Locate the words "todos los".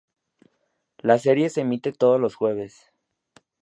1.95-2.33